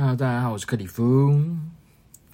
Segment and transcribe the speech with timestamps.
[0.00, 1.38] Hello，大家好，我是克里夫。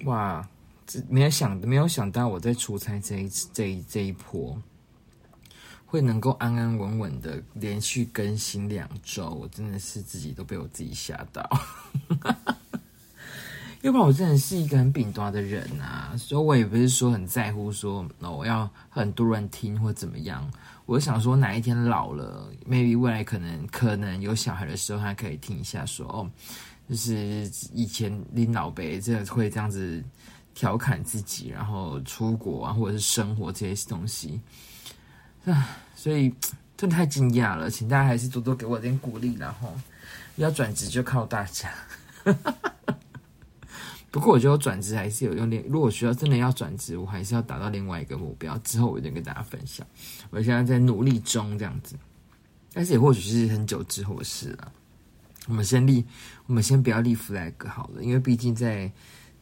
[0.05, 0.47] 哇，
[0.85, 4.57] 这没有想没有想到我在出差这一这一这一波，
[5.85, 11.45] 会能够安安稳稳的连续更新两周，我真的是自己都被我自己吓到。
[13.83, 20.49] 要不然我真的是一个很饼多的人啊，所以我也不是说很在乎说我要很多人听或怎么样。
[20.85, 26.31] 我想说哪一天老了，maybe 未来可能可能有小孩的时候，他可以听一下说哦。
[26.89, 30.03] 就是以前林老北这会这样子
[30.53, 34.39] 调侃自己，然后出国啊，或者是生活这些东西，
[35.45, 36.33] 啊，所以
[36.77, 39.73] 真的太惊讶了，请大家还是多多给我点鼓励，然后
[40.37, 41.69] 要转职就靠大家。
[44.09, 49.85] 不过我觉得我转职还是有用，如果需要真的要转职，我还是要达到另外一个目标，之后我一定跟大家分享。
[50.29, 51.95] 我现在在努力中，这样子，
[52.73, 54.71] 但是也或许是很久之后的事了。
[55.47, 56.03] 我们先立，
[56.47, 58.91] 我们先不要立 flag 好了，因为毕竟在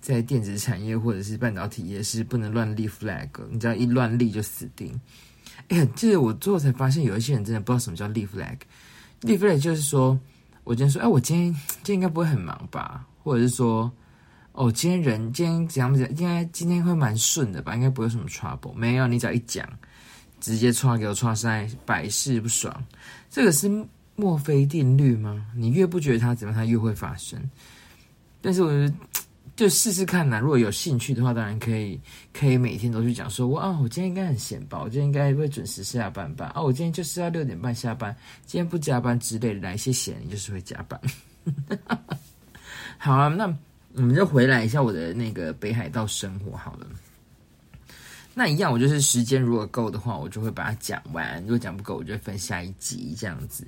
[0.02, 5.00] 在电子产业或者是半导体业是不能乱立 flag，你只要一乱立就死定。
[5.70, 8.58] 哎呀，就是我最后才发现，有一些人真的不知道什么叫立 flag。
[9.22, 10.20] 立 flag 就是说，
[10.64, 13.08] 我今天说，哎，我今天今天应该不会很忙吧？
[13.24, 13.92] 或者是说，
[14.52, 17.76] 哦，今天人今天怎样怎样，应该今天会蛮顺的吧？
[17.76, 18.74] 应该不会有什么 trouble。
[18.74, 19.68] 没有，你只要一讲，
[20.40, 22.84] 直接唰给我唰塞，百试不爽。
[23.30, 23.70] 这个是。
[24.16, 25.46] 墨菲定律吗？
[25.56, 27.40] 你越不觉得它怎么样，它越会发生。
[28.42, 28.94] 但是我觉得
[29.56, 30.40] 就试试看呐。
[30.40, 32.00] 如果有兴趣的话，当然可以，
[32.34, 34.82] 可以每天都去讲说，哇，我今天应该很闲吧？
[34.84, 36.52] 我今天应该会准时下班吧？
[36.56, 41.00] 啊，我今天就是要六点半下班，今天不加班之类的，来一些闲就是会加班。
[42.98, 43.46] 好啊，那
[43.96, 46.88] 我们就回来一下我的那个北海道生活好了。
[48.38, 53.66] 那一样，我就是时间如果够的话，我就会把它讲完；如果讲不够，我就分下一集这样子。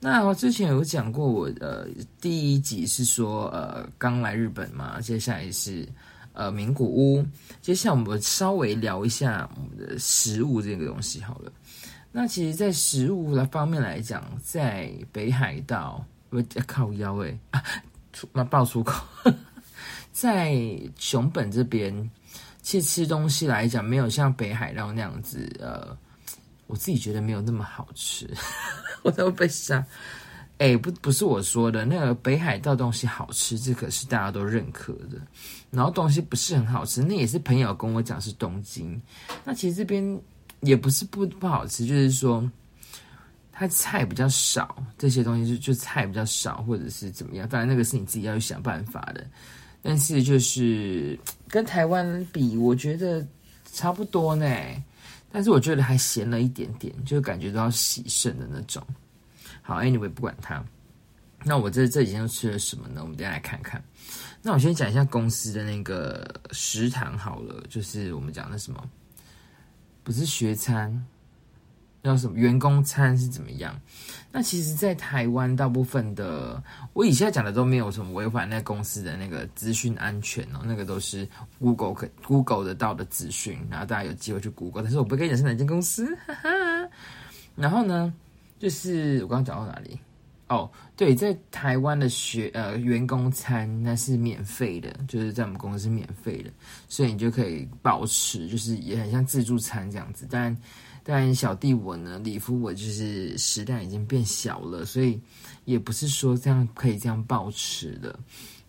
[0.00, 1.86] 那我之前有讲过我，呃
[2.18, 5.86] 第一集是说呃刚来日本嘛，接下来是
[6.32, 7.22] 呃名古屋，
[7.60, 11.52] 接下来我们稍微聊一下我们的食物这个东西好了。
[12.10, 17.62] 那其实，在食物的方面来讲，在北海道，我靠腰诶、欸、啊，
[18.14, 19.04] 出那爆粗口，
[20.12, 20.56] 在
[20.98, 22.10] 熊本这边。
[22.68, 25.96] 其实吃东西来讲，没有像北海道那样子，呃，
[26.66, 28.28] 我自己觉得没有那么好吃，
[29.02, 29.82] 我都被杀。
[30.58, 35.18] 哎，不，不是我说的，那个北海道东西好吃，这可是大家都认可的。
[35.70, 39.00] 然后东西不是很好吃，那也是朋友跟我讲是东京。
[39.44, 40.20] 那其实这边
[40.60, 42.46] 也不是不不好吃，就是说
[43.50, 47.48] 它菜比较少，这些东西就就菜比较少，或者是怎么样。
[47.48, 49.26] 当然那个是你自己要去想办法的。
[49.82, 51.18] 但是就是
[51.48, 53.26] 跟台湾比，我觉得
[53.72, 54.46] 差不多呢。
[55.30, 58.82] 但是我觉得还咸了一点点，就感觉都要洗肾的那种。
[59.62, 60.64] 好，Anyway，不管它。
[61.44, 63.02] 那我这这几天都吃了什么呢？
[63.02, 63.82] 我们等一下来看看。
[64.42, 68.82] 那我先讲一下公司的那个食堂好了，就是我们讲的什么，
[70.02, 71.06] 不是学餐。
[72.08, 73.78] 叫什么员工餐是怎么样？
[74.32, 76.62] 那其实，在台湾大部分的，
[76.94, 86.88] 我以下讲的都没有什么违反那公司的那个资讯安全哦，那个都是 Google 可 Google 得到的资讯，然后大家有机会去 Google，但是我不跟你讲是哪间公司， 哈哈。
[87.56, 88.12] 然后呢，
[88.58, 89.98] 就是我刚刚讲到哪里？
[90.48, 96.50] 哦，对，在台湾的学呃员工餐那是免费的，就是在我们公司是免费的，
[96.88, 100.56] 所以你就可以保持，就是也很像自助餐这样子，但。
[101.10, 105.18] 但小弟我呢，里夫我就是食量已经变小了，所以
[105.64, 108.14] 也不是说这样可以这样暴吃的，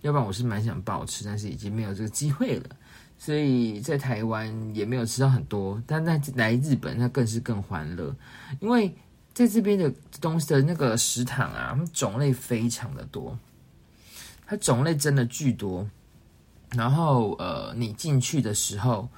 [0.03, 2.69] 要不然我是蛮想暴吃，但是已经没有这个机会了，
[3.17, 8.16] 所以在台湾也没有吃到很多，但在来日本那更是更欢乐，
[8.61, 8.89] 因为
[9.33, 13.38] 在这边的东西的那个食堂啊，种类非常的多，
[14.45, 15.85] 它种类真的巨多，
[16.69, 19.09] 然后呃，你进去的时候。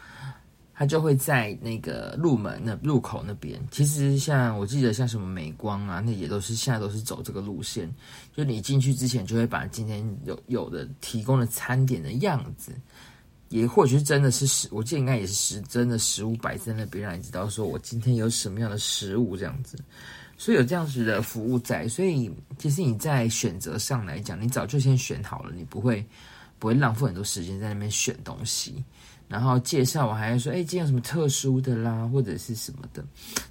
[0.81, 3.61] 他就会在那个入门那入口那边。
[3.69, 7.87] 其实像我记得像什么美光啊，那也都是现在都是走这个路线。
[8.35, 12.71] 就你进去之前，就会把今天有有的提供的餐点的样子，
[13.49, 19.77] 也或许是真的是食，我记得应该也是食真的食物摆在那边，让你知道说我今天有什么样的食物这样子。
[20.35, 26.03] 所以有这样子的服务在，所以其实你在选择上来讲，你早就先选好了，你不会
[26.57, 28.83] 不会浪费很多时间在那边选东西。
[29.31, 33.01] 然后介绍我还要说，哎，今天有什么特殊的啦，或者是什么的，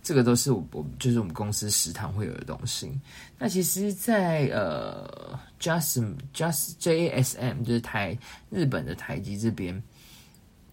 [0.02, 2.92] 这个都是我我就是我们公司食堂会有的东西。
[3.38, 8.14] 那其实在，呃，just，just，J S M，就是台
[8.50, 9.82] 日本的台积这边，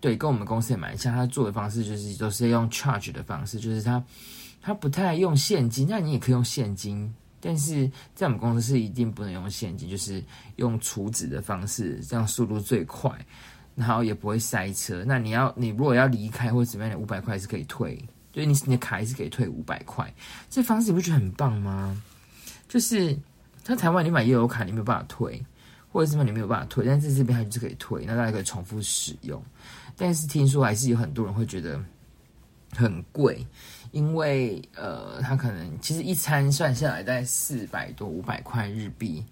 [0.01, 1.15] 对，跟我们公司也蛮像。
[1.15, 4.03] 他做的方式就是都是用 charge 的方式，就是他
[4.61, 10.21] 他不太用现金，那你也可以用现金但是在我们公司是一定不能用现金，就是
[10.57, 13.09] 用储值的方式，这样速度最快，
[13.77, 15.05] 然后也不会塞车。
[15.05, 17.95] 那你要你如果要离开或者怎么样，五百块是可以退，
[18.33, 20.11] 就是你你的卡还是可以退五百块。
[20.49, 22.01] 这方式你不觉得很棒吗？
[22.67, 23.15] 就是
[23.63, 25.45] 在台湾你买悠游卡你没有办法退，
[25.91, 29.41] 或者什么你没有办法退，但是这边还是可以退，那大家可以重复使用。
[29.95, 31.79] 但是听说还是有很多人会觉得
[32.75, 33.45] 很贵。
[33.91, 39.23] 因为呃，他可能其实一餐算下来大概四百多五百块日币，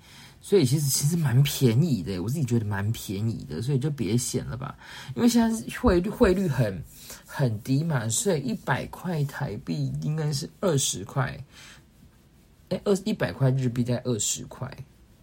[0.42, 4.78] 所以其实其实蛮便宜的，我自己觉得蛮便宜的，所以就别选了吧。
[5.16, 6.84] 因为现在汇率汇率很
[7.26, 11.38] 很低嘛，所以一百块台币应该是二十块，
[12.70, 14.72] 哎，二一百块日币在二十块，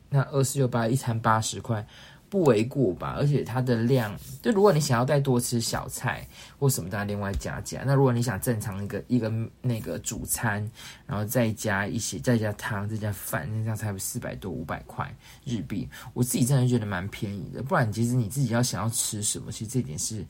[0.08, 1.86] 那二四六八一餐八十块。
[2.32, 6.26] 不为过吧，而且它的量，就如果你想要再多吃小菜
[6.58, 7.82] 或什么，再另外加价。
[7.84, 9.30] 那如果你想正常一个一个
[9.60, 10.66] 那个主餐，
[11.06, 15.14] 然后再加一些，再加汤，再加饭，那这样才四百多五百块
[15.44, 15.86] 日币。
[16.14, 17.62] 我自己真的觉得蛮便宜的。
[17.62, 20.24] 不然其实你自己要想要吃什么，其实这点是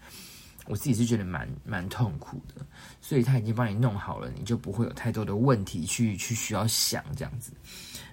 [0.66, 2.66] 我自己是觉得蛮蛮痛苦的。
[3.00, 7.52] 所以他已经帮你弄好了，你就不会有太多的问题去去需要想这样子。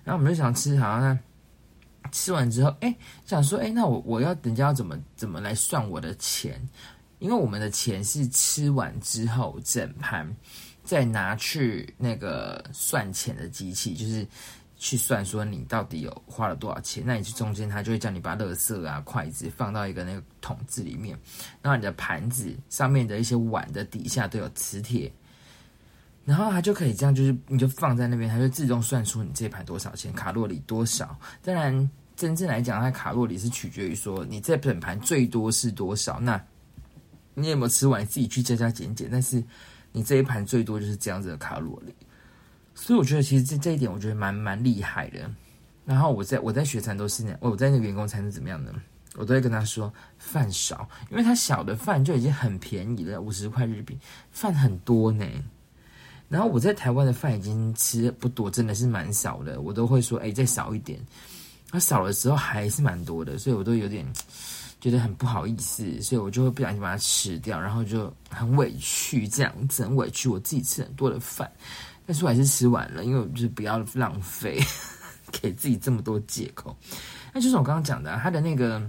[0.04, 1.18] 然后我们就想吃，好像。
[2.12, 6.60] 吃完之后，哎，想说，哎，那我我要人家要怎么怎么来算我的钱？
[7.20, 10.26] 因为我们的钱是吃完之后整盘
[10.86, 14.26] 再拿去那个算钱的机器，就是
[14.78, 17.04] 去算说你到底有花了多少钱。
[17.06, 21.20] 那你去中间，他就会叫你把垃圾啊、筷子放到一个那个桶子里面，
[21.62, 25.12] 然后你的盘子上面的一些碗的底下都有磁铁，
[26.30, 31.18] 然后它就可以这样，就是你就放在那边，它就自动算出你这盘多少钱，卡路里多少。
[31.42, 31.90] 当然。
[32.20, 36.20] 真正来讲，它卡路里是取决于说你这本盘最多是多少。
[36.20, 36.38] 那
[37.34, 39.08] 你有没有吃完，你自己去加加减减。
[39.10, 39.42] 但是
[39.94, 41.96] 你这一盘最多就是这样子的卡路里。
[42.76, 45.32] 所以我觉得其实这这一点我觉得蛮蛮厉害的。
[45.86, 48.74] 然后我在我在学餐都是那，我在那个员工餐是怎么样呢？
[49.16, 53.98] 我都会跟他说饭少，因为他小的饭就已经很便宜了，五十块日币，
[54.30, 55.26] 饭很多呢。
[56.30, 61.00] 然后我在台湾的饭已经吃不多，真的是蛮少的，我都会说哎，再少一点。
[61.72, 64.06] 它少的时候还是蛮多的，所以我都有点
[64.80, 71.52] 觉得很不好意思，所以我就会不小心把它吃掉，然后就很委屈，这样子很委屈，我自己吃很多的饭，
[72.06, 74.60] 但是我还是吃完了，因为我就是不要浪费，
[75.42, 76.76] 给自己这么多借口。
[77.34, 78.82] 那就是我刚刚讲的啊，它的那个。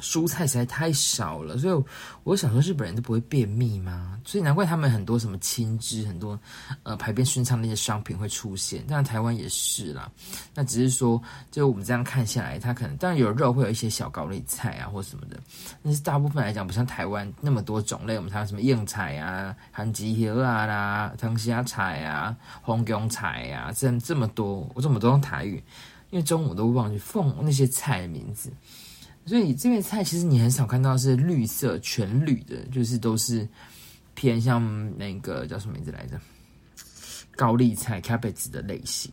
[0.00, 1.84] 蔬菜实在太少了，所以
[2.24, 4.18] 我想说，日本人都不会便秘吗？
[4.24, 6.38] 所以难怪他们很多什么青汁，很多
[6.82, 8.84] 呃排便顺畅那些商品会出现。
[8.86, 10.10] 当然台湾也是啦，
[10.52, 15.38] 那只是说，就我们这样看下来，它可能当然有肉，会有一些小高丽菜啊或什么的，
[15.82, 18.16] 但是大部分来讲，不像台湾那么多种类。
[18.16, 25.62] 我们还有什么硬菜啊、韩吉叶啊啦、藤虾菜啊、红姜菜啊，这这么多，我怎么都用台语，
[26.10, 28.52] 因为中午都忘记凤那些菜的名字。
[29.26, 33.48] 所以这边菜其实你很少看到是绿色全绿的，就是都是
[34.14, 34.62] 偏向
[34.98, 36.20] 那个叫什么名字来着？
[37.36, 39.10] 高丽菜 cabbage 的类型。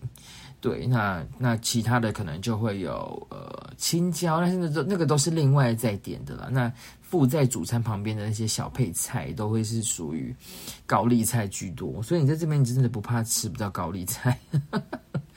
[0.59, 6.49] 对，那那其他的可能就会有呃青椒，但是那都那个都是另外再点的了。
[6.51, 6.71] 那
[7.01, 10.35] 附在主餐旁边的那些小配菜都会是属于
[10.85, 12.03] 高丽菜居多。
[12.03, 14.37] 所以你在这边你真的不怕吃不到高丽菜。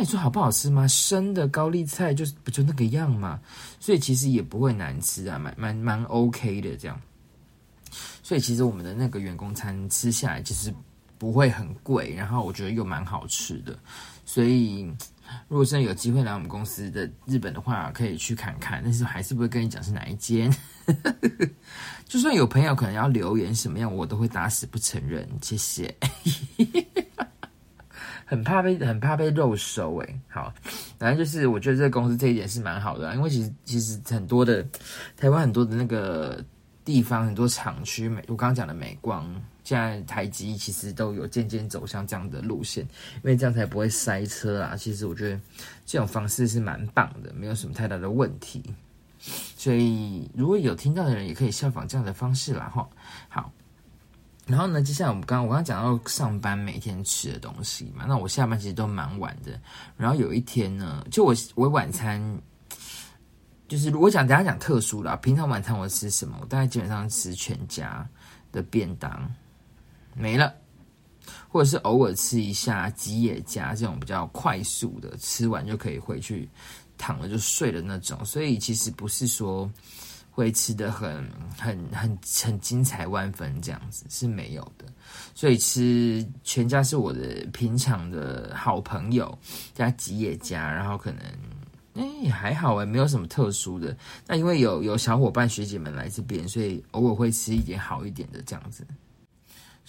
[0.00, 0.88] 你说好不好吃吗？
[0.88, 3.38] 生的高丽菜就是不就那个样嘛，
[3.78, 7.00] 所以其实也不会难吃啊，蛮蛮蛮 OK 的这样。
[8.22, 10.72] 所以其实我们的那个员工餐吃下来其实
[11.18, 13.76] 不会很贵，然后我觉得又蛮好吃的。
[14.24, 14.84] 所以
[15.48, 18.80] 如果真的有机会来我们公司的日本的话，可以去看看。
[18.84, 20.54] 但是还是不会跟你讲是哪一间。
[22.06, 25.28] 就算有朋友可能要留言什么样，我都会打死不承认。
[25.42, 25.94] 谢谢。
[28.30, 30.54] 很怕被很怕被肉收诶，好，
[31.00, 34.64] 反正就是我觉得这个公司这一点是蛮好的，因为其实其实很多的
[35.16, 36.40] 台湾很多的那个
[36.84, 39.28] 地方很多厂区美，我刚刚讲的美光，
[39.64, 42.84] 现在台积其实都有渐渐走向这样的路线，
[43.16, 44.76] 因为这样才不会塞车啊。
[44.76, 45.40] 其实我觉得
[45.84, 48.62] 这种方式是蛮棒的，没有什么太大的问题，
[49.56, 52.88] 所以如果有听到的人也可以效仿这样的方式啦哈。
[53.28, 53.52] 好。
[54.46, 59.60] 然后呢，接下来我们刚刚我刚刚讲到上班每天吃的东西嘛，那我下班其实都蛮晚的。
[59.96, 62.20] 然后有一天呢，就我我晚餐
[63.68, 66.36] 就是如果讲等下讲特殊的，平常晚餐我吃什么？
[66.40, 68.04] 我大概基本上吃全家
[68.50, 69.32] 的便当
[70.14, 70.52] 没了，
[71.48, 76.48] 或者是偶尔吃一下吉野家这种比较快速的，吃完就可以回去
[76.98, 78.24] 躺了就睡的那种。
[78.24, 79.70] 所以其实不是说。
[80.30, 84.84] 会吃得很很很很精彩万分这样子是没有的。
[85.34, 89.36] 所以吃全家是我的平常的好朋友
[89.74, 91.22] 加吉野家，然后可能。
[91.94, 93.94] 哎，也还好哎，没有什么特殊的。
[94.24, 98.86] 那因为有有小伙伴学姐们来这边，所以偶尔会吃一点好一点的这样子。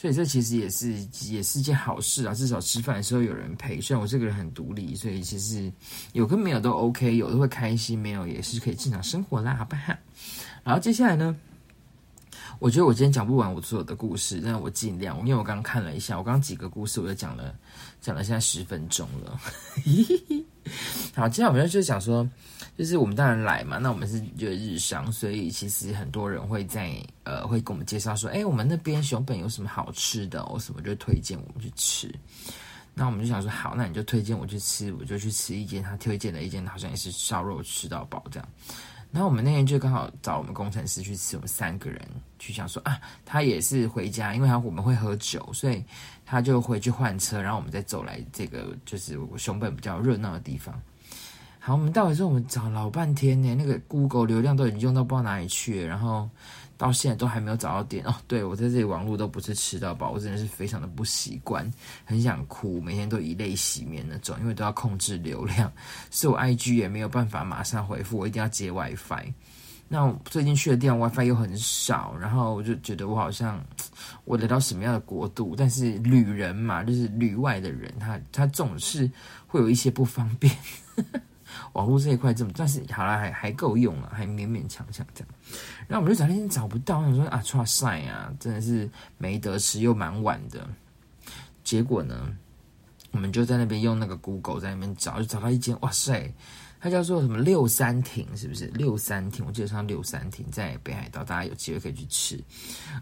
[0.02, 3.80] 所以这其实也是也是件好事啊，至少吃饭的时候有人陪。
[3.80, 5.72] 虽然我这个人很独立，所以其实
[6.14, 9.94] 有跟没有都 OK，有的会开心，没有也是可以正常生活啦，好不好？
[10.64, 11.38] 然后接下来呢，
[12.58, 17.54] 我觉得我今天讲不完我所有的故事，但我尽量，因为我刚刚看了一下，我刚刚几个故事我就讲了
[18.02, 19.40] 讲了现在十分钟了。
[21.14, 22.28] 好，接下来我们就讲说，
[22.78, 32.12] 就是我们当然来嘛，那我们是就日商，所以其实很多人会在呃会跟我们介绍说，哎，我们那边熊本有什么好吃的，我什么就推荐我们去吃。
[32.94, 38.50] 那我们就想说，好，那你就推荐我去吃，我就去吃一间他推荐的一间，好像也是烧肉吃到饱这样。
[39.12, 42.02] 然后我们那天就刚好找我们工程师去吃，我们三个人
[42.40, 45.84] 去想说啊，他也是回家，因为他我们会喝酒，所以
[46.26, 50.82] 他就回去换车，然后我们再走来这个就是熊本比较热闹的地方。
[51.64, 56.28] 好，我们到的时候我们找老半天呢，那个 Google 流量都已经用到不知道哪里去了，然后
[56.76, 58.16] 到现在都还没有找到点哦。
[58.28, 61.72] 对，我在这里网络都不是吃到饱，我真的是非常的不习惯，
[62.04, 65.72] 很想哭，每天都以泪洗面那种，因为都要控制流量，
[66.10, 69.32] 是我 IG 也没有办法马上回复，我一定要接 WiFi。
[69.88, 73.64] 那最近去的地方 WiFi 又很少，然后我就觉得我好像
[74.26, 75.54] 我来到什么样的国度？
[75.56, 79.08] 但是旅人嘛，就是旅外的人，他他总是
[79.46, 80.52] 会有一些不方便。
[81.74, 85.30] 网络这一块这么，但是好了，还还够用了，还勉勉强强这样。
[85.88, 90.68] 然后我们就找那天找不到，我说啊，剉赛啊，真的是没得吃，又蛮晚的。
[91.64, 92.36] 结果呢，
[93.12, 96.34] 我们就在那边用那个 Google 在那边找，就找到一间，哇塞！
[96.84, 99.46] 它叫做什么六三亭，是不是六三亭？
[99.46, 102.44] 我记得上六三亭在北海道，大家有机会可以去吃。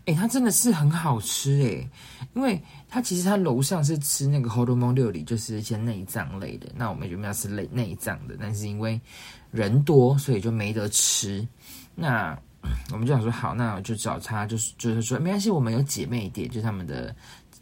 [0.03, 1.89] 诶，它真的是很好吃诶，
[2.35, 6.67] 因为它其实它楼上是吃那个 Horomon 料理，就是一些内脏类的。
[6.75, 8.99] 那我们原本要吃内内脏的，但是因为
[9.49, 11.47] 人多，所以就没得吃。
[11.95, 12.37] 那
[12.91, 17.15] 我们就想说，好，那我就找他，就是就是说没关系，我们有姐妹店，就是他们的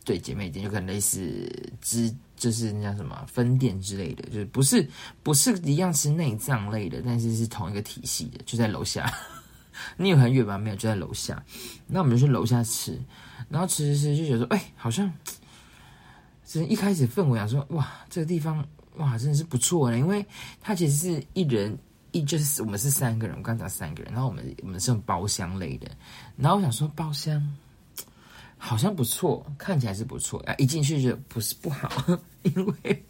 [0.03, 1.47] 对姐妹店，就可能类似
[1.79, 2.11] 之。
[2.37, 4.89] 就是那叫什么分店之类的，就是不是
[5.23, 9.11] 不是一样吃内脏类的，但是是同一个体系的，就在楼下。
[9.97, 10.57] 你有很远吗？
[10.57, 11.43] 没有，就在楼下。
[11.85, 12.99] 那我们就去楼下吃，
[13.49, 15.11] 然后吃吃吃就觉得说，哎、好像，
[16.43, 18.65] 其实一开始氛围啊，说哇，这个地方
[18.95, 20.25] 哇，真的是不错呢，因为
[20.61, 21.77] 它其实是一人
[22.11, 25.87] 一，就是我们是三个人，我刚才三个人，然后我们我们是用包厢类的，
[26.35, 27.41] 然后我想说包厢。
[28.57, 30.53] 好像不错，看起来是不错啊！
[30.57, 31.89] 一进去就不是不好，
[32.41, 33.03] 因为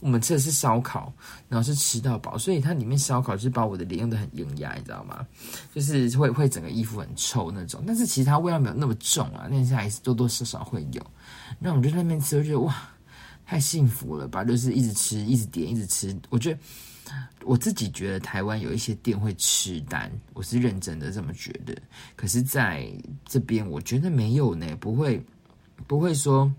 [0.00, 1.12] 我们吃的是烧烤，
[1.48, 5.26] 然后是吃到饱，所以它里面烧烤就是把我的脸用得很硬压，你知道吗？
[5.74, 11.02] 就是会会整个衣服很臭那种，但是其实它味道没有那么重啊，但是还是多多少少会有。
[11.58, 12.74] 那我们就在那边吃，就觉得哇，
[13.44, 14.42] 太幸福了吧！
[14.42, 16.58] 就是一直吃，一直点，一直吃，我觉得。
[17.44, 21.76] 我自己觉得台湾有一些店会吃单，我是认真的这么觉得。
[22.16, 22.90] 可是在
[23.24, 25.24] 这边，我觉得没有呢，不会，
[25.86, 26.52] 不会说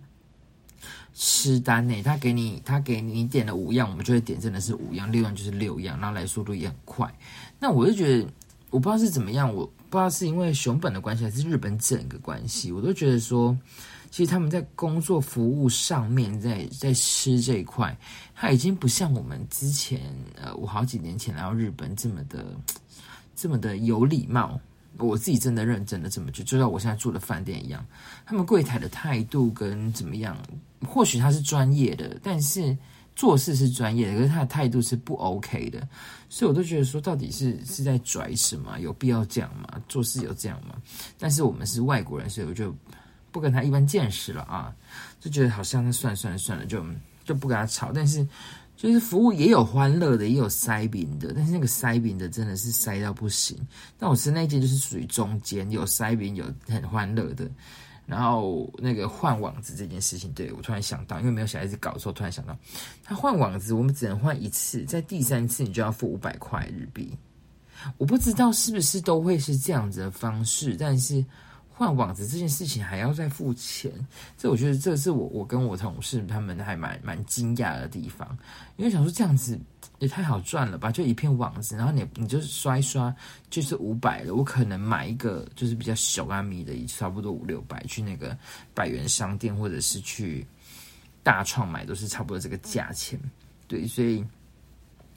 [1.13, 2.01] 吃单呢。
[2.04, 7.13] 他给你，他给你，点了五样，我们就会点，真的是五样，六样就是六样，然后来速度也很快。
[7.60, 8.27] 那我就觉得，
[8.70, 13.58] 我不知道是怎么样，我不知道是因为熊本的关系，还是日本整个关系，我都觉得说。
[14.10, 17.96] 其实他们在工作服务上面，在在吃这一块，
[18.34, 20.02] 他已经不像我们之前，
[20.36, 22.46] 呃，我好几年前来到日本这么的，
[23.36, 24.60] 这么的有礼貌。
[25.00, 27.86] 我自己真的认真的这么觉得，就像我现在住的饭店一样，
[28.26, 30.36] 他们柜台的态度跟怎么样，
[30.88, 32.76] 或许他是专业的，但是
[33.16, 35.88] 做事是专业的，可是他的态度是不 OK 的，
[36.30, 38.80] 所以我都觉得说，到底是是在拽什么？
[38.80, 39.80] 有必要这样吗？
[39.88, 40.76] 做事有这样吗？
[41.20, 42.74] 但是我们是外国人，所以我就。
[43.38, 44.74] 不跟他一般见识了啊，
[45.20, 46.84] 就觉得好像那算了算了算了，就
[47.24, 47.91] 就不跟他吵。
[47.94, 48.27] 但是
[48.75, 53.56] 就是服务也有欢乐的，也有塞饼的，但是那个塞饼的真的是塞到不行。
[54.00, 57.48] 但我吃那间就是属于中间，有塞饼，有很欢乐的。
[58.08, 62.58] 然后那个换网子这件事情，对，我突然想到，因为没有小孩子搞的时候，突然想到
[63.03, 67.15] 他换网子，我们只能换一次，在第三次你就要付五百块日币。
[68.00, 71.24] 我不知道是不是都会是这样子的方式，但是。
[71.77, 73.91] 换网子这件事情还要再付钱，
[74.36, 78.36] 这我觉得这是我我跟我同事他们还蛮蛮惊讶的地方，
[78.77, 79.60] 因为想说这样子
[80.00, 83.15] 也太好赚了吧，就一片网子，然后你你就刷一刷
[83.51, 88.36] 就是五百了，我可能买一个就是比较小阿米的，差不多五六百，去那个
[88.74, 90.43] 百元商店或者是去
[91.22, 93.19] 大创买都是差不多这个价钱，
[93.67, 94.25] 对，所以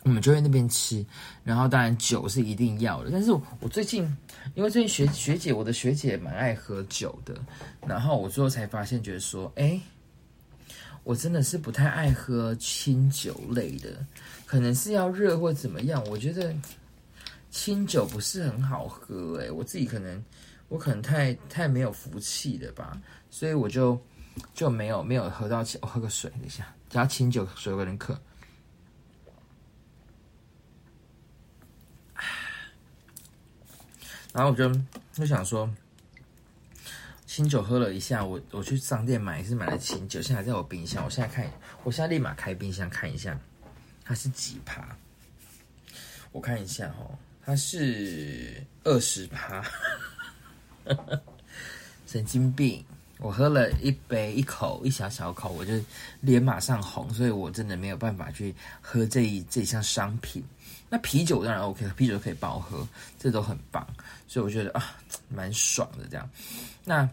[0.02, 1.02] 我们就在那边吃，
[1.42, 3.10] 然后当然酒是一定要的。
[3.10, 4.04] 但是我最近，
[4.54, 7.34] 因为最近学学姐，我的学姐蛮爱喝酒的，
[7.86, 9.80] 然后我最后才发现，觉得说，哎，
[11.04, 14.04] 我真的是不太爱喝清酒类的，
[14.46, 16.02] 可能是要热或怎么样。
[16.06, 16.54] 我觉得
[17.50, 20.22] 清酒不是很好喝，哎，我自己可能
[20.68, 24.00] 我可能太太没有福气了吧，所以我就
[24.54, 25.64] 就没有没有喝到。
[25.80, 28.18] 我喝个水，等一下，加清酒水有点渴。
[34.32, 34.72] 然后我就
[35.12, 35.68] 就想说，
[37.26, 41.04] 清酒喝了一下，我我去商店买是买了清酒，现在还在我冰箱。
[41.04, 41.50] 我现在看，
[41.82, 43.38] 我现在立马开冰箱看一下，
[44.04, 44.96] 它是几趴？
[46.32, 49.64] 我看一下哦，它是二十趴。
[52.06, 52.84] 神经病！
[53.20, 55.74] 我喝了一杯一口一小小口，我就
[56.20, 60.42] 脸马上红，所以我真的没有办法去喝这一这一项商品。
[60.88, 62.86] 那啤酒当然 OK，啤酒可以爆喝，
[63.18, 63.86] 这都很棒，
[64.26, 64.96] 所以我觉得啊，
[65.28, 66.28] 蛮爽的这样。
[66.84, 67.08] 那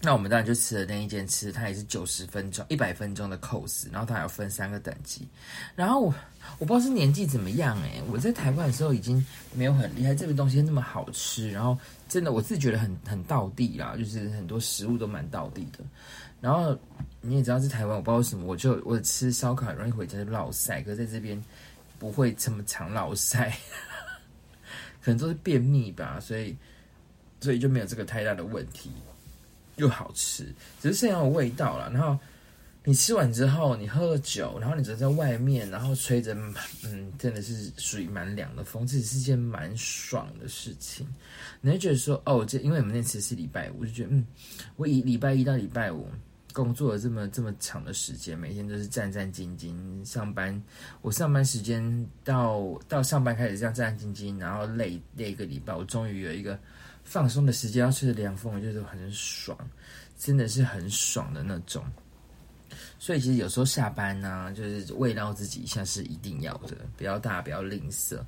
[0.00, 5.28] 那我们当然就吃了那一间，吃它也是九十分钟、一百分钟的口食然后它还有分三个等级。
[5.76, 6.14] 然后我
[6.58, 11.76] 我不知道是年纪怎么样哎，我在台湾的时候已经没有很厉害，这个东西那么好吃，然后
[12.08, 15.84] 真的我自己觉得很很道地啦，就是很多食物都蛮道地的。
[16.40, 16.76] 然后
[17.20, 21.42] 你也知道，在台湾我不知道为什么，我就我吃烧烤很容易回家就落晒，可是在这边。
[22.00, 23.50] 不会这么常老晒，
[25.02, 26.56] 可能都是便秘吧，所以
[27.40, 28.92] 所以就没有这个太大的问题，
[29.74, 30.44] 又好吃，
[30.80, 31.90] 只是剩下的味道了。
[31.90, 32.16] 然后
[32.88, 36.34] 你吃完之后，你喝了酒，然后你走在外面，然后吹着，
[36.82, 41.06] 嗯，真的是属于蛮凉的风，这是件蛮爽的事情。
[41.60, 44.26] 你会觉得说，哦，这因为我们那次是礼拜五，就觉得，嗯，
[44.76, 46.08] 我以礼拜一到礼拜五。
[46.54, 50.60] 工作了这么这么长的时间，每天都是战战兢兢上班。
[51.02, 56.58] 我上班时间到到上班开始这样战战兢兢，然后累累一个礼拜，我终于有一个
[57.04, 59.56] 放松的时间，要吹着凉风，我觉得很爽，
[60.18, 61.84] 真的是很爽的那种。
[62.98, 68.18] 所以其实有时候下班呢、就是慰劳自己一下是一定要的，不要大，不要吝啬。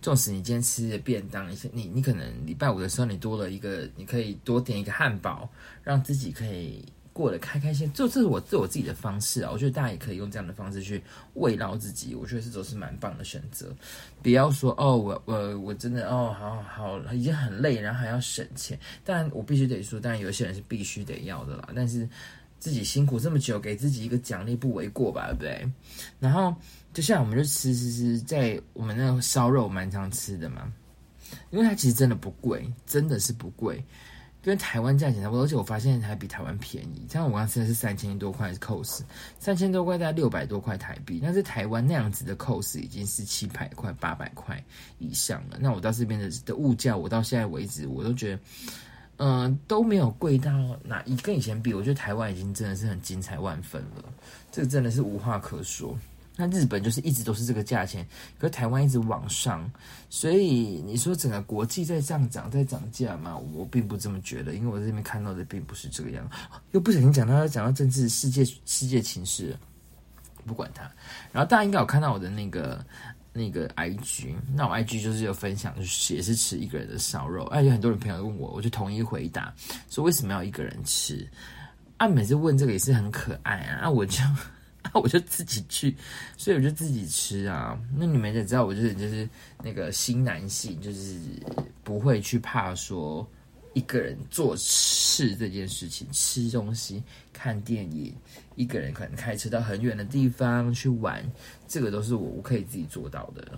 [0.00, 5.48] 纵使你今天吃的便当，你你你可能礼拜五的时候你多了一个，你可以多点一个汉堡，
[5.82, 6.84] 让自己可以。
[7.10, 11.02] 过得开开心，这这是我自我自己的方式啊，我觉得大家也可以用这样的方式去
[11.34, 13.74] 慰劳自己，我觉得这都是蛮棒的选择。
[14.22, 18.78] 不要说哦，我我我真的哦，好好已经很累，然后还要省钱。
[19.04, 21.70] 但我必须得说，当然有些人是必须得要的啦。
[21.74, 22.08] 但是
[22.58, 25.72] 自己辛苦这么久，给自己一个奖励不为过吧，对不对？
[26.18, 26.54] 然后
[26.92, 30.72] 就像我们就吃吃吃，在我们那个烧肉蛮常吃的嘛，
[31.50, 33.82] 因为它其实真的不贵，真的是不贵。
[34.40, 37.04] 跟台湾价钱差不多，而且我发现还比台湾便宜。
[37.10, 39.00] 像我刚刚吃的是三千多块 cos，
[39.38, 41.18] 三千多块大概六百多块台币。
[41.22, 44.64] 但是台湾那样子的 cos 已经是七百块、八百块
[45.00, 45.58] 以上了。
[45.60, 48.40] 那我到这边的的物价，我到现在为止我都觉得，
[49.18, 50.50] 嗯、都没有贵到
[50.82, 51.74] 哪一跟以前比。
[51.74, 54.04] 我觉得台湾已经真的是很精彩万分了，
[54.50, 55.96] 这个真的是无话可说。
[56.40, 58.06] 那日本就是一直都是这个价钱，
[58.38, 59.68] 可是台湾一直往上，
[60.08, 63.36] 所以你说整个国际在上涨、在涨价嘛？
[63.36, 66.30] 我并不这么觉得，因为我在这边看到的并不是这个样。
[66.70, 69.52] 又不小心讲到讲到政治世界世界情势，
[70.46, 70.82] 不管它。
[71.32, 72.86] 然后大家应该有看到我的那个
[73.32, 77.44] 那个 IG，那我 IG 就是有分享，就是也是吃一个人的烧肉。
[77.46, 79.52] 哎，有很多人朋友问我，我就统一回答
[79.90, 81.28] 说为什么要一个人吃？
[81.96, 84.20] 啊，每次问这个也是很可爱啊，啊我就。
[84.80, 85.94] 那 我就自己去，
[86.38, 87.78] 所以我就自己吃啊。
[87.94, 89.28] 那你们也知道，我就是就是
[89.62, 91.18] 那个新男性，就是
[91.82, 93.28] 不会去怕说
[93.78, 97.00] 一个人做事这件事情，吃东西、
[97.32, 98.12] 看电影，
[98.56, 101.24] 一个人可能开车到很远的地方去玩，
[101.68, 103.56] 这个都是我我可以自己做到的。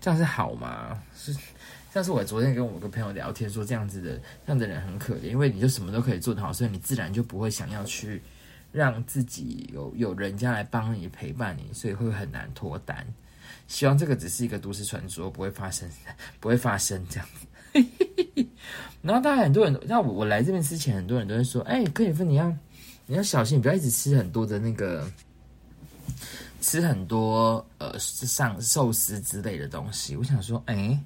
[0.00, 1.02] 这样是好吗？
[1.16, 1.34] 是，
[1.92, 8.20] 像是我昨天跟我个朋友聊天说，这样子的这样的人很可怜，因为你就什么都可以做得好，所以你自然就不会想要去。
[8.74, 13.06] 让自己有有人家来帮你陪伴你，所以会很难脱单。
[13.68, 15.88] 希望这个只是一个都市传说，不会发生，
[16.40, 18.03] 不会发生这样子。
[19.04, 22.50] 然后大概很多人，那我我来这边之前，很多人都会说：“哎，柯宇芬，你要
[23.06, 25.06] 你要小心，不要一直吃很多的那个，
[26.62, 30.98] 吃很多呃上寿司之类的东西。”我想说：“哎，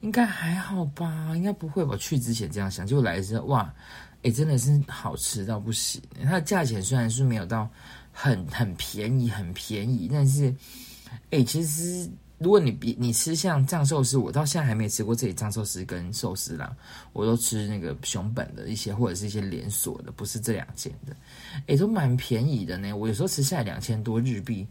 [0.00, 1.32] 应该还好吧？
[1.36, 3.72] 应该不会吧？”去之前这样想，结果来的时候，哇！
[4.22, 5.98] 哎、真的是好吃到不行。
[6.24, 7.66] 它的价钱虽然是没有到
[8.12, 10.54] 很很便宜，很便宜，但是，
[11.30, 12.06] 哎、其实
[12.40, 16.74] 如果你比你吃像藏寿司，我到现在还没吃过这里藏寿司跟寿司郎，
[17.12, 21.14] 我都吃那个熊本的一些或者是一些连锁的，不是这两间的，
[21.66, 22.96] 哎、都蛮便宜的呢。
[22.96, 24.66] 我有时候吃下来两千多日币，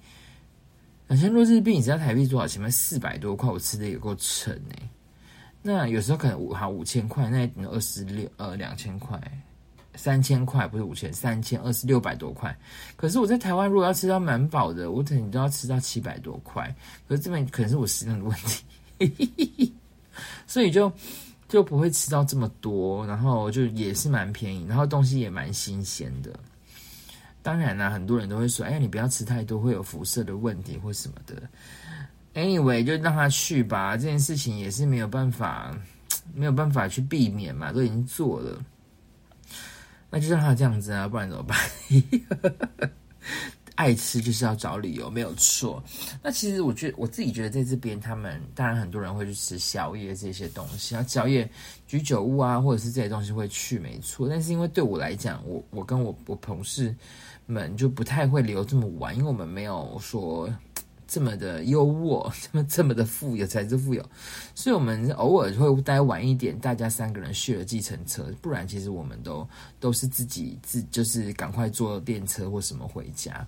[1.09, 2.67] 两千多日币，你知道台币多少钱吗？
[2.71, 4.89] 四百多块，我吃的也够撑哎。
[5.61, 9.21] 那有时候可能五好五千块，那二十六呃两千块，
[9.99, 12.57] 三千块不是五千，三千二十六百多块。
[12.95, 16.73] 可是我在台湾如果要吃到蛮饱的，我可能都要吃到七百多块。
[17.05, 18.37] 可是这边可能是我食量的问
[18.97, 19.73] 题，
[20.47, 20.89] 所以就
[21.49, 26.31] 就不会吃到这么多，然后就也是蛮便宜，然后东西也蛮新鲜的。
[27.41, 31.41] 当然啦，很多人都会说：“哎，你不要吃太多，会有辐射的问题或什么的。”
[32.35, 33.97] Anyway，就让他去吧。
[33.97, 35.75] 这件事情也是没有办法，
[36.33, 38.61] 没有办法去避免嘛，都已经做了，
[40.09, 41.57] 那就让他这样子啊，不然怎么办？
[43.75, 45.81] 爱吃就是要找理由，没有错。
[46.21, 51.49] 那其实我觉得，我自己觉得，在这边他们当然很多人会去吃宵夜这些东西，啊，宵夜
[51.87, 54.27] 居酒屋啊，或者是这些东西会去，没错。
[54.27, 56.93] 但是因为对我来讲，我我跟我我同事
[57.45, 60.53] 们就不太会留这么晚，因为我们没有说
[61.09, 64.09] 这么的优渥， 这么这么的富有，才是富有，
[64.53, 69.45] 所以我们偶尔会待晚一点，大家三个人去了计程车，不然其实我们都
[69.79, 73.45] 都是自己自就是赶快坐电车或什么回家，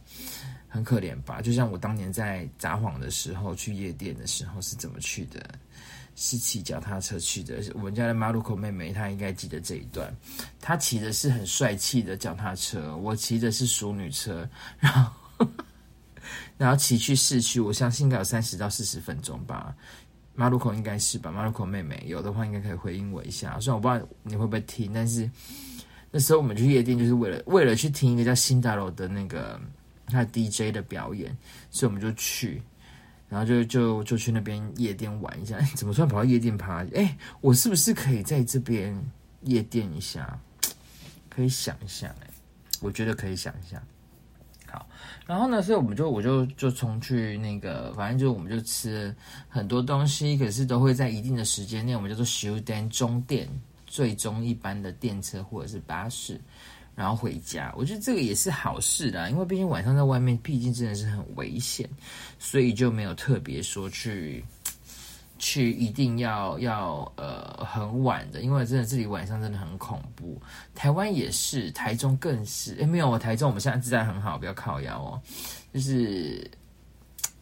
[0.67, 1.39] 很可怜吧？
[1.39, 5.39] 就像我当年在札幌的时候去夜店的时候是怎么去的？
[6.15, 7.61] 是骑脚踏车去的。
[7.75, 10.11] 我们家的马路口妹妹她应该记得这一段，
[10.59, 15.13] 她骑的是很帅气的脚踏车，我骑的是淑女车，然后。
[16.61, 19.75] 然后骑去市区，我相信应该有三十到四十分钟吧。
[20.35, 21.31] 马路口应该是吧？
[21.31, 23.59] 马路口妹妹有的话，应该可以回应我一下。
[23.59, 25.27] 虽然我不知道你会不会听，但是
[26.11, 29.59] 那时候我们去夜店，就是为了为了去听一个叫新大楼的那个
[30.05, 31.35] 他的 DJ 的表演，
[31.71, 32.61] 所以我们就去，
[33.27, 35.57] 然后就就就去那边夜店玩一下。
[35.57, 36.85] 哎，怎么突然跑到夜店趴？
[36.93, 38.95] 哎，我是不是可以在这边
[39.45, 40.39] 夜店一下？
[41.27, 42.29] 可以想一下，哎，
[42.81, 43.81] 我觉得可以想一下。
[45.27, 49.15] 然后呢，所以我们就我就就从去那个，反正就我们就吃
[49.47, 53.47] 很多东西，可是都会在一定的时间内，我们叫做终电终电，
[53.87, 56.39] 最终一般的电车或者是巴士，
[56.95, 57.73] 然后回家。
[57.77, 61.87] 我觉得这个也是好事啦，因为毕竟晚上在外面，毕竟真的是很危险，
[62.37, 64.43] 所以就没有特别说去。
[65.41, 70.39] 去一定要要呃很晚的，因为真的这里晚上真的很恐怖。
[70.75, 72.75] 台湾也是，台中更是。
[72.75, 75.19] 诶，没有，我台中我们现在治安很好，不要靠腰哦。
[75.73, 76.47] 就是，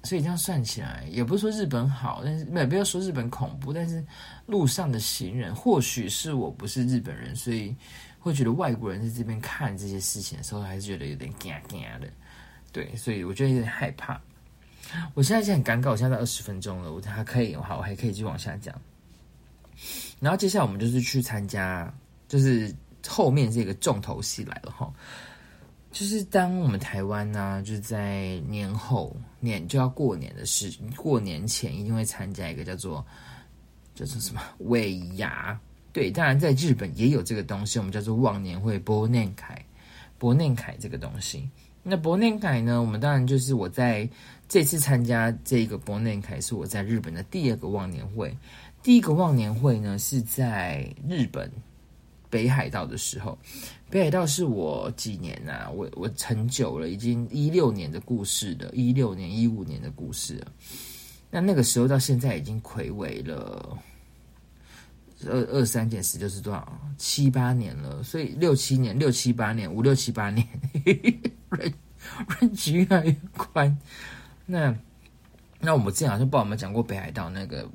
[0.03, 4.01] 所以这样算起来，也不是说日本好，但是没有不要说日本恐怖，但是
[4.45, 7.75] 路上的行人，或许是我不是日本人，所以
[8.17, 12.07] 会觉得外国人在这边看这些事情的时候，还是觉得有点惊惊的。
[12.71, 14.21] 对，所以我觉得有点害怕。
[15.13, 18.73] 我现在已经很尴尬，我现在在二十分钟了，我还可以，好，我还可以继续往下讲。
[20.19, 21.93] 然后接下来我们就是去参加，
[22.27, 22.73] 就是
[23.07, 24.91] 后面这个重头戏来了哈，
[25.91, 33.05] 就是当我们台湾呢、就在年后年就要过年的事，过年前一定会参加一个叫做
[33.95, 35.57] 叫做什么尾牙，
[35.93, 39.63] 对，当然在日本也有这个东西，我们叫做忘年会，博念凯
[40.17, 41.49] 博念凯这个东西。
[41.83, 44.09] 那博念凯呢，我们当然就是我在。
[44.49, 48.35] 这次参加这个忘年会是我在日本的第二个忘年会。
[48.81, 51.51] 第一个忘年会呢是在日本
[52.29, 53.37] 北海道的时候。
[53.91, 55.69] 北海道是我几年呐、啊？
[55.69, 60.51] 我我很久了，已经一六年的故事了，一六年一五年的故事了。
[61.31, 63.77] 那那个时候到现在已经睽违了
[65.25, 66.79] 二二三减十就是多少？
[66.97, 68.01] 七八年了。
[68.03, 70.47] 所以六七年、六七八年、五六七八年，
[71.49, 71.73] 人
[72.39, 73.77] 人局越来越宽。
[74.51, 74.75] 那
[75.59, 77.69] 那我们之前好像不知道有没有讲过北海道那个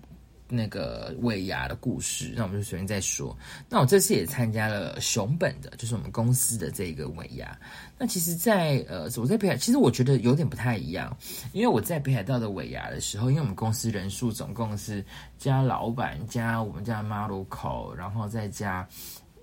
[0.48, 3.36] 那个尾牙的故事，那我们就随便再说。
[3.68, 7.56] 那我这次也参加了熊本的，就是我们公司的这个尾牙。
[7.96, 11.16] 那其实在，呃，我在北海，其实我觉得有点不太一样，
[11.52, 15.04] 因为我在北海道的尾牙的时候，因为我们公司人数总共是
[15.38, 18.84] 加老板加我们家马路口，然后再加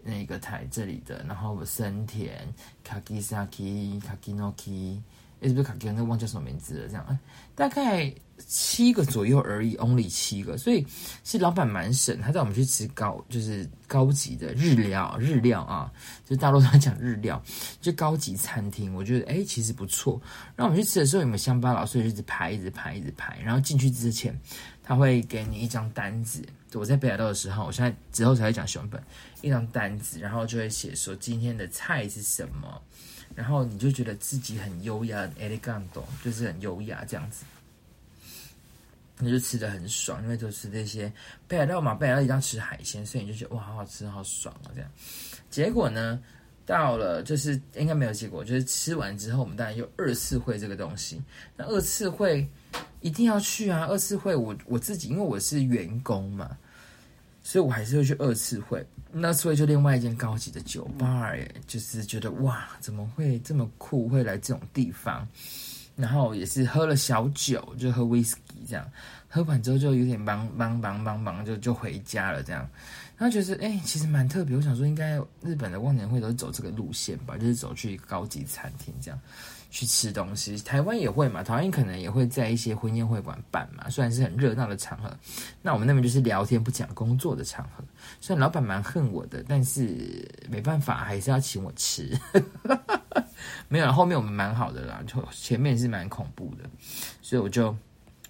[0.04, 2.30] 那个台这里的，然后森田、
[2.86, 5.00] Kakisaki、Kakinoki。
[5.48, 6.88] 是不是卡给那忘叫什么名字了？
[6.88, 7.18] 这样，哎，
[7.56, 10.58] 大概七个左右而已，only 七个。
[10.58, 10.86] 所以
[11.24, 15.92] 是老板蛮省，他带我们去吃高，就是高级的日料，日料啊，
[16.28, 17.42] 就大陆都讲日料，
[17.82, 18.94] 就高级餐厅。
[18.94, 20.22] 我觉得哎，其实不错。
[20.56, 21.86] 然后我们去吃的时候，有没有乡巴佬？
[21.86, 23.40] 所以就一直排，一直排，一直排。
[23.44, 24.40] 然后进去之前，
[24.84, 26.44] 他会给你一张单子。
[26.74, 29.02] 我在北海道的时候，我现在之后才会讲熊本，
[29.42, 32.82] 一张单子，然后就会写说今天的菜是什么。
[33.36, 35.84] 然后你就觉得自己很优雅，elegant，
[36.24, 37.44] 就是很优雅这样子，
[39.20, 41.12] 你就吃的很爽，因为就是那些
[41.48, 44.90] 北海道嘛，北海道一定要吃海鲜，所以你就觉得哇，好好吃，好爽啊这样。
[45.50, 46.20] 结果呢，
[46.66, 51.22] 到了就是应该没有结果，就是吃完之后，我们当然有二次会这个东西。
[51.56, 52.48] 那二次会
[53.02, 53.86] 一定要去啊！
[53.88, 56.58] 二次会我我自己，因为我是员工嘛，
[57.52, 58.82] 所以我还是会去二次会。
[59.12, 65.28] 那次会就另外一间高级的酒吧，哎，就是觉得哇，怎么会这么酷，会来这种地方？
[65.98, 68.90] 然后也是喝了小酒，就喝威士忌这样，
[69.28, 72.66] 喝完之后就有点忙忙忙忙忙，就就回家了这样。
[73.22, 74.56] 他觉得哎，其实蛮特别。
[74.58, 79.20] 我想说，应该日本的忘年会都是走这个路线吧，就是走去高级餐厅这样
[79.70, 80.58] 去吃东西。
[80.58, 85.16] 台湾也会嘛，台湾可能也会在一些婚宴会馆办嘛，虽然是很热闹的场合。
[85.62, 87.84] 那我们那边就是聊天不讲工作的场合。
[88.20, 92.18] 虽然老板蛮恨我的，但是没办法，还是要请我吃。
[93.70, 96.68] 没有，后面我们蛮好的啦，就前面是蛮恐怖的，
[97.22, 97.76] 所以我就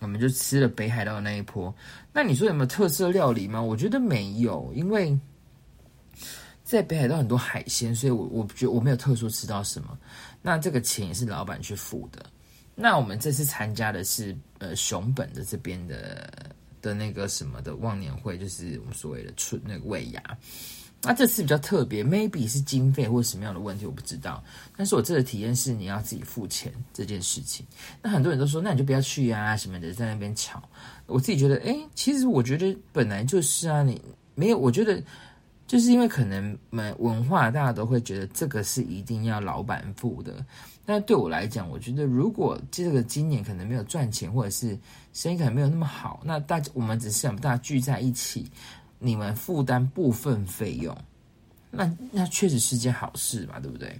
[0.01, 1.73] 我们就吃了北海道的那一波。
[2.11, 3.61] 那你说有没有特色料理吗？
[3.61, 5.17] 我觉得没有，因为
[6.63, 9.97] 在北海道很多海鲜，所以我我觉得我没有特殊吃到什么。
[10.41, 12.25] 那这个钱也是老板去付的。
[12.73, 20.21] 那我们这次参加的是呃熊本的这边的的那个什么的忘年会，就是我们所谓的春那个尾牙。
[21.03, 24.43] 那这次比较特别，maybe 是经费或者什么样的问题，我不知道。
[24.77, 27.65] 但是我这个体验是你要自己付钱这件事情。
[28.03, 30.61] 那很多人都说，那你就不要去呀、什么的，在那边吵。
[31.07, 33.99] 我自己觉得，哎，其实我觉得本来就是啊，你
[34.35, 35.01] 没有，我觉得
[35.65, 40.45] 就是因为可能文文化，大家都会觉得这个是一定要老板付的。
[40.85, 44.77] 但对我来讲，我觉得如果这个今年可能没有赚钱，或者是
[45.13, 48.51] 生意可能没有那么好，那大家我们只是想大家聚在一起。
[49.03, 50.95] 你们负担部分费用，
[51.71, 53.99] 那那确实是件好事嘛，对不对？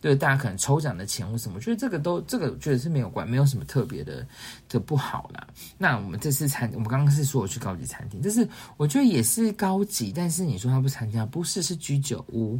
[0.00, 4.26] 对，大家可能抽奖的钱或什么，我觉得这个都这个确实是没有关，没有什么特别的
[4.68, 5.46] 的不好啦。
[5.78, 12.58] 那我们这次餐，我们刚刚是说我去高级餐厅，就是我觉得也是高级，但是你说他不参加，不是是居酒屋。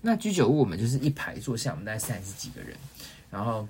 [0.00, 2.76] 那居酒屋我们就是一排坐下，我们大概三十几个人，
[3.28, 3.66] 然后。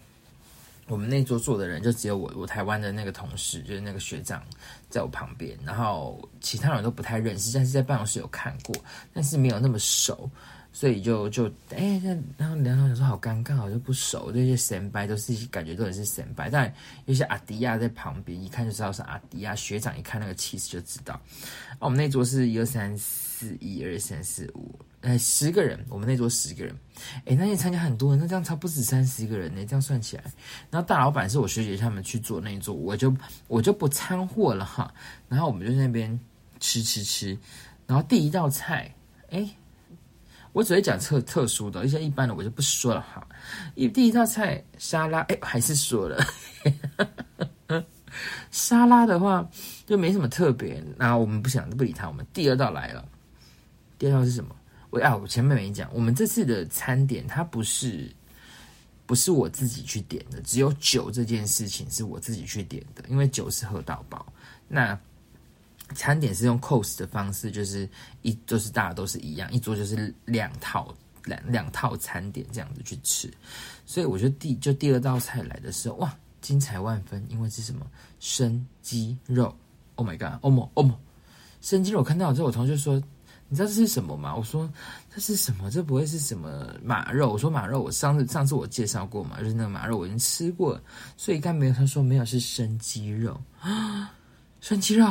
[0.88, 4.42] 我们那桌坐的人就只有我，我台湾的那个同事，就是那个学长，
[4.88, 8.74] 在我旁边，然后其他人都不太认识，但是在办公室有看过，
[9.12, 10.30] 但是没有那么熟，
[10.72, 12.00] 所以就就哎，
[12.36, 16.72] 然后聊聊说好尴尬，好像不熟，这些先辈都是感觉都很是先辈，但
[17.04, 21.20] 有些阿迪亚在旁边，一看就知道是阿迪亚学长，一看那个气势就知道。
[21.78, 23.27] 我们那桌是一二三四，
[23.60, 24.78] 一二三四五。
[25.00, 26.74] 哎，十个人，我们那桌十个人，
[27.24, 30.24] 哎，那也参加很多人，那这样差不止三十个人呢，这样算起来，
[30.72, 34.92] 然后大老板是我学姐他们去做那一桌，我就我就不掺和了哈，
[35.28, 36.18] 然后我们就在那边
[36.58, 37.38] 吃吃吃，
[37.86, 38.92] 然后第一道菜，
[39.30, 39.48] 哎，
[40.52, 43.24] 我只会讲特特殊的，一些一般的我就不说了哈，
[43.76, 46.26] 一第一道菜沙拉，哎，还是说了，
[48.50, 49.48] 沙拉的话
[49.86, 53.08] 就没什么特别，然后我们不想不理他，我们第二道来了，
[53.98, 54.54] 第二道是什么？
[54.90, 58.10] 我啊，我前面没讲，我们这次的餐点它不是
[59.04, 64.32] 不是我自己去点的，只有酒这件事情是我自己去点的，因为酒是喝到饱。
[64.66, 64.98] 那
[65.94, 67.86] 餐点是用 course 的方式，就是
[68.22, 73.30] 一就是大家都是一样，一桌就是两套两两套餐点这样子去吃。
[73.84, 77.86] 所以我觉得第就第二道菜来的时候，哇，精彩万分，因为是什么
[78.20, 79.54] 生鸡肉
[79.96, 80.94] ？Oh my god！Oh my oh my！
[81.60, 83.02] 生鸡肉我看到之后，我同学说。
[83.50, 84.36] 你知道这是什么吗？
[84.36, 84.70] 我说
[85.14, 85.70] 这是什么？
[85.70, 87.32] 这不会是什么马肉？
[87.32, 90.78] 我说马肉，我上次上次我介绍过嘛，就是那个马肉我已经吃过，
[91.16, 91.72] 所以应该没有。
[91.72, 94.12] 他说没有，是生鸡肉啊，
[94.60, 95.10] 生鸡肉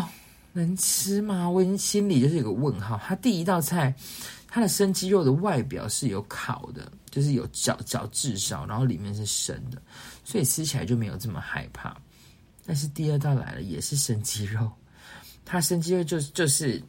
[0.54, 1.50] 能吃吗？
[1.50, 3.02] 我已经心里就是有个问号。
[3.04, 3.91] 他第一道菜，
[4.47, 9.82] 他的生鸡肉的外表是有烤的，就是有角角炙烧，然后里面是生的，
[10.23, 11.97] 所以吃起来就没有这么害怕。
[12.67, 14.71] 但是第二道来了，也是生鸡肉，
[15.43, 16.80] 他生鸡肉就就是。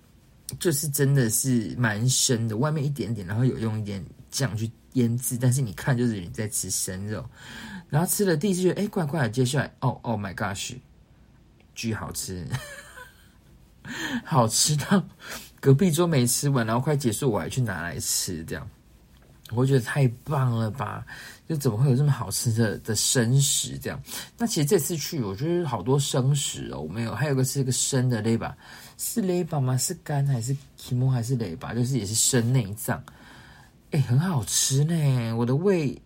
[0.58, 7.24] 就是真的是蛮生的，外面一点点，然后有用一点酱去腌制，但是你看就是你在吃生肉，
[7.88, 10.74] 然后吃了第一次觉得哎怪怪的，接下来哦哦、oh, my gosh，
[11.74, 12.46] 巨好吃，
[14.24, 15.02] 好吃到
[15.60, 18.68] 隔壁桌没吃完，然后快结束我还去拿来吃，这样
[19.52, 21.04] 我觉得太棒了吧？
[21.48, 23.98] 就怎么会有这么好吃的的生食这样？
[24.36, 28.56] 那其实这次去我觉得好多生食哦，没有，还有个是一个生的，对吧？
[28.98, 29.76] 是雷巴吗？
[29.78, 31.72] 是肝还是皮膜还是雷巴？
[31.72, 33.02] 就是也是生内脏，
[33.92, 35.32] 哎，很好吃呢。
[35.34, 35.96] 我的胃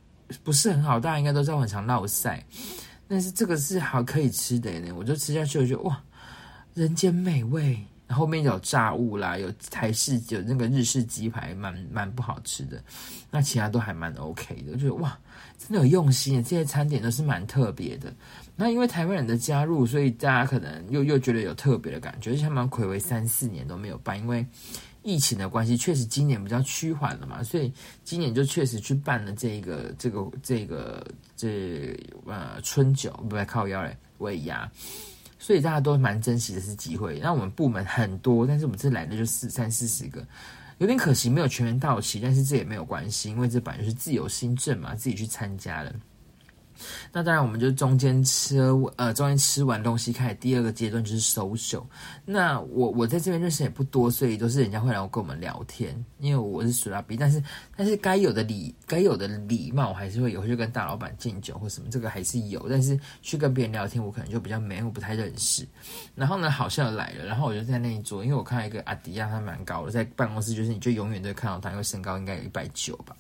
[0.44, 2.44] 不是很好，大家应该都知道我很常落赛，
[3.08, 4.92] 但是这个是好可以吃的呢。
[4.92, 6.00] 我就吃下去，我觉得哇，
[6.74, 7.76] 人间美味。
[8.08, 12.78] 后面有炸物啦，有台式有那个日式鸡排，蛮蛮不好吃的。
[13.30, 15.18] 那其他都还蛮 OK 的，我觉得哇，
[15.58, 18.12] 真的有用心，这些餐点都是蛮特别的。
[18.56, 24.46] 那因为台湾人的加入，所以大家可能又又觉得有特别的感觉，而且他们睽违三四年都没有办，因为。
[25.04, 27.72] 疫情的关系，确实今年比较趋缓了嘛，所以
[28.04, 31.04] 今年就确实去办了这个、这个、这个、
[31.36, 34.70] 这呃春酒，不来靠腰嘞尾牙，
[35.40, 37.18] 所以大家都蛮珍惜的是机会。
[37.18, 40.24] 那我们部门很多，但是我们这来的就四三四十个，
[40.78, 45.92] 有点可惜没有全员到齐，但是这也没有关系，因为这本来就是自由新政嘛，自己去参加了。
[47.12, 48.58] 那当然，我们就中间吃，
[48.96, 51.82] 呃，中间吃完东西，开始第二个阶段就是 social。
[52.24, 57.42] 那我我在这边认识也不多，所以都是人家会来跟我们聊天，因为我是属拉比，但是
[57.76, 62.66] 但是该有的礼该有的礼貌我还是会有，去跟大老板敬酒或什么，这个还是有。
[62.68, 65.66] 但是去跟别人聊天，我可能就比较没，我不太认识。
[66.14, 73.16] 然后呢，好像来了，然后我就在那一桌，因为我看到一个阿迪亚，他蛮高的，在办公室就是你就永远都看到他，因为身高应该有一百九吧。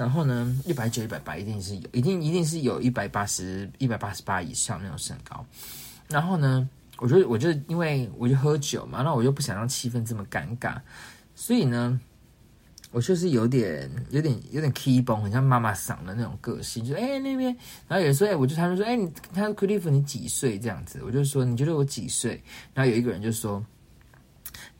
[0.00, 5.44] 然后呢，一百九、一百八一定是有，一定一定是有一百八十、一百八十八以上那种身高。
[6.08, 10.80] 然后呢，我就我就因为我就喝酒嘛，那我就不想让气氛这么尴尬，
[11.34, 12.00] 所以呢，
[12.92, 17.54] 我就是有点、有点、有点 key 崩，很像妈妈嗓的那种个性，就哎那边，
[17.86, 22.42] 然后有人说哎，我就他们说哎你，他说 Cliff 你几岁这样子，我就说你觉得我几岁？
[22.72, 23.62] 然后有一个人就说。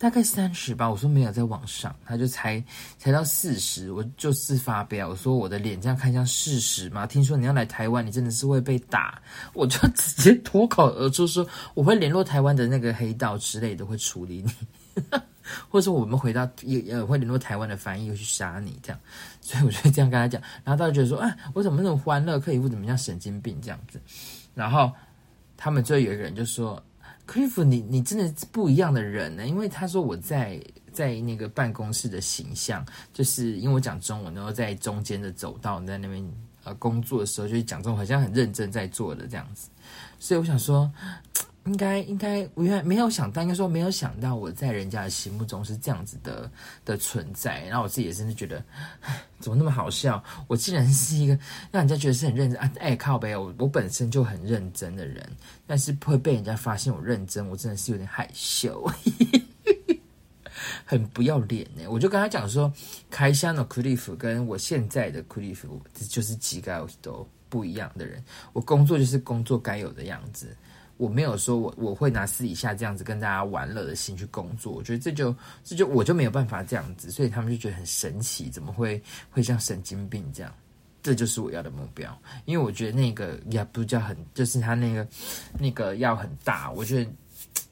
[0.01, 2.65] 大概三十吧，我说没有在网上，他就才
[2.97, 7.07] 才到四十，我就自发飙，我说我的脸这样看像四十吗？
[7.07, 9.21] 听说你要来台湾，你真的是会被打，
[9.53, 15.03] 我就直接脱口而出说我会联络台湾的那个黑道之类的，会处理你，
[15.69, 18.99] 或者说我们回到也也会联络台湾的翻译，会去杀你这样，
[19.43, 24.01] 所以我就这样跟他讲，然后他就觉得说啊，我怎么那么欢乐，克里夫怎么像神经病这样子，
[24.55, 24.91] 然后
[25.59, 26.83] 他们就有一个人就说。
[27.31, 30.61] Cliff，你你真的不一样的人呢，因为他说我在
[30.93, 36.29] 在那个办公室的形象，就是因为我讲中文，然后在中间的走道在那边
[36.65, 39.69] 呃工作的时候，就是讲中文，好像很认真在做的这样子，
[40.19, 40.91] 所以我想说。
[41.71, 46.51] 应该应该，我原来没有想到，应该说没有想到，我在人家的心目中是这样子的
[46.85, 47.65] 的存在。
[47.67, 48.61] 然后我自己也真的觉得，
[49.03, 50.23] 唉， 怎么那么好笑？
[50.49, 51.39] 我竟然是一个
[51.71, 52.69] 让人家觉得是很认真啊！
[52.81, 55.25] 哎，靠北，我我本身就很认真的人，
[55.65, 58.85] 但是会被人家发现我认真，我真的是有点害羞，
[60.85, 61.85] 很不要脸呢。
[61.89, 62.73] 我就跟他讲说，
[63.11, 65.61] 开箱的 Cliff 跟我现在的 Cliff
[66.09, 68.21] 就是几个都不一样的人。
[68.53, 70.49] 我工作就是工作该有的样子。
[71.01, 75.35] 我没有说我我会拿私底下这样子跟大家玩乐的心去工作，我觉得这就
[75.65, 80.55] 这就我就没有办法这样子，所以他们就觉得很神奇，怎么会会像神经病这样？
[81.03, 85.09] 这就是我要的目标，因为我觉得那个也不叫很，就是他那个
[85.59, 87.11] 那个要很大，我觉得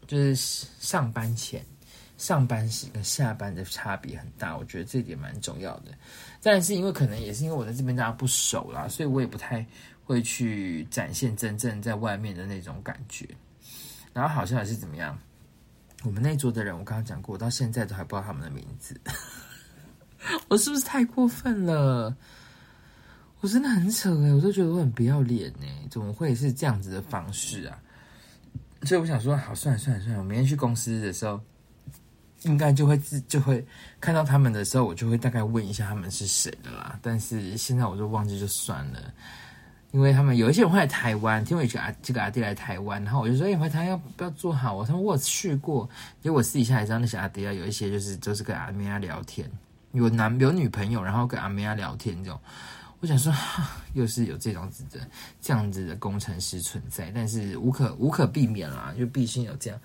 [0.06, 0.34] 就是
[0.80, 1.62] 上班前、
[2.16, 5.92] 上班时跟下班的差别很大，我觉得这点蛮重要的。
[6.42, 9.66] 但是因为可能也是因为我在这边大家不熟啦，所以我也不太。
[10.08, 13.28] 会去展现真正在外面的那种感觉，
[14.14, 15.16] 然后好像还是怎么样？
[16.02, 18.98] 我们那桌的人，我刚刚讲过，到现在都还不知道他们的名字，
[20.48, 22.16] 我是不是太过分了？
[23.40, 27.78] 我真的很扯哎，我都觉得我很不要脸哎，怎么会是这样子的方式啊？
[28.84, 31.38] 所以我想说，好，算了算了算了，我明天去公司的时候，
[32.44, 33.62] 应该就会自就会
[34.00, 36.98] 看到他们的时候，我就会大概问一下他们是谁的啦。
[37.02, 39.12] 但是现在我就忘记就算了。
[39.90, 45.88] 因为他们有一些人会来台湾，听我一个阿这个阿弟来台湾，然后我就说：“哎、欸，回台湾要不要做好？”我他说：“我去过。”
[46.22, 49.50] 结果私底下也知道那些阿弟啊，有一些就是都、就是跟阿妹啊聊天，
[49.92, 52.38] 有男有女朋友，然后跟阿妹啊聊天这种。
[53.00, 53.32] 我想说，
[53.94, 55.00] 又是有这种子的
[55.40, 59.80] 这样子的工程师存在，但是无可无可避免啦，就必须有这样。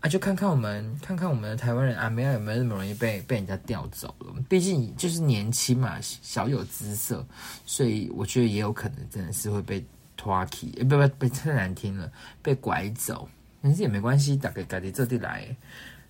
[0.00, 4.32] 啊，就看看我们，看看我们的台湾人啊，没有有没有那么容易被被人家调走了。
[4.48, 7.26] 毕竟就是年轻嘛，小有姿色，
[7.66, 9.84] 所以我觉得也有可能真的是会被
[10.16, 12.08] 拖起，欸，不不，被太难听了，
[12.40, 13.28] 被拐走。
[13.60, 15.44] 但是也没关系，打给改在这里来。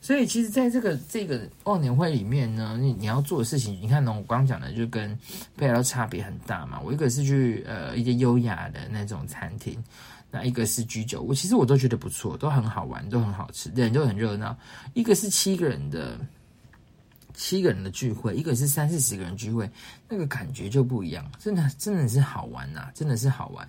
[0.02, 5.18] 所以其实在这个这个忘年会里面呢，你你要做的事情，你看呢，我刚讲的就跟
[5.56, 6.78] 北海道差别很大嘛。
[6.84, 9.82] 我一个是去呃一些优雅的那种餐厅。
[10.30, 14.54] 那一个是居酒屋，其实我都觉得不错，都很好玩，都很好吃，人都很热闹。
[14.92, 16.18] 一个是七个人的
[17.32, 19.70] 七个人的聚会，一个是三四十个人聚会，
[20.06, 23.66] 那个感觉就不一样，真的真的是好玩呐、真的是好玩。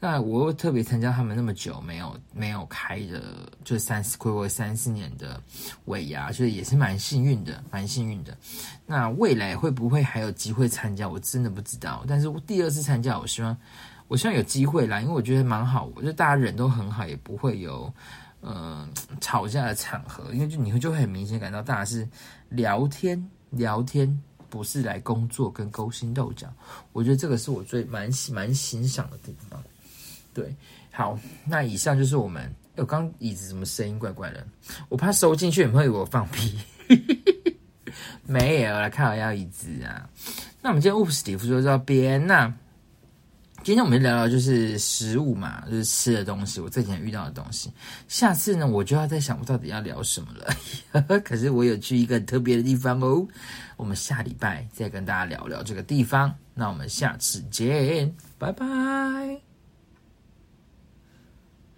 [0.00, 5.42] 那我又特别参加他们那么久没有没有开的，就三四睽违三四年的
[5.86, 8.36] 尾牙，所以也是蛮幸运的，蛮幸运的。
[8.86, 11.08] 那未来会不会还有机会参加？
[11.08, 12.04] 我真的不知道。
[12.06, 13.56] 但是我第二次参加，我希望。
[14.08, 17.92] 我希望有机会啦，因为我觉得蛮好，我觉得大家人都很好，也不会有
[18.42, 18.88] 嗯、
[19.20, 22.08] 吵架的场合，因为就你会就会很明显感到大家是
[22.48, 26.48] 聊天聊天，不是来工作跟勾心斗角。
[26.92, 29.62] 我觉得这个是我最蛮蛮欣赏的地方。
[30.32, 30.54] 对，
[30.92, 32.52] 好，那以上就是我们。
[32.76, 34.46] 我刚椅子怎么声音怪怪的？
[34.88, 36.56] 我怕收进去，你会以为我放屁。
[38.24, 40.08] 没有，来看我要椅子啊。
[40.62, 42.24] 那我们今天乌普斯蒂夫就到边。
[42.24, 42.54] 那
[43.64, 47.70] 今天我们聊聊就是食物嘛，就是吃的东西，我这几天遇到的东西。
[48.08, 51.20] 下次呢，我就要再想我到底要聊什么了。
[51.20, 53.26] 可是我有去一个特别的地方哦。
[53.76, 56.34] 我们下礼拜再跟大家聊聊这个地方。
[56.54, 59.47] 那我们下次见，拜拜。